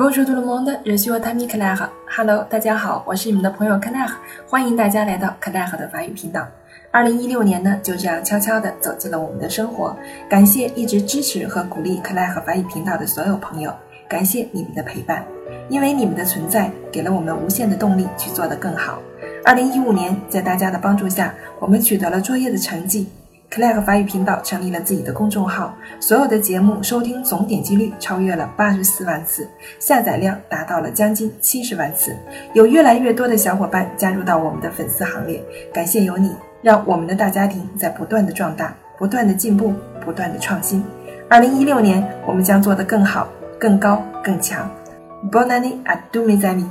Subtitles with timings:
[0.00, 1.90] Bonjour tout le monde, je suis Tammy Claire.
[2.16, 4.10] Hello，大家好，我是你们的朋友 Claire，
[4.48, 6.48] 欢迎大家来到 Claire 的法语频道。
[6.90, 9.94] 二零一六年呢，就这样悄悄地走进了我们的生活。
[10.26, 13.70] 感谢一直支持和鼓励 Claire 法语频道的所有朋友，
[14.08, 15.22] 感谢你们的陪伴，
[15.68, 19.02] 因为你们的存在，给了我们无限的动力去做得更好。
[19.44, 23.06] 二零一五年，在大家的帮助下，我们取得了卓越的成绩。
[23.50, 29.48] Claire 法语频道成立了自己的公众号，所有的节目收听总点击率超越了八十四万次，
[29.80, 32.16] 下载量达到了将近七十万次，
[32.54, 35.42] 有越来越多的小伙伴加入到我们的粉丝行列。
[35.74, 40.84] 感谢有你，让我们的大家庭在不断的壮大，不断的进步，不断的创新。
[41.28, 44.70] 二零一六年，我们将做得更好、更高、更强。
[45.28, 46.66] Bonne année à tous mes amis！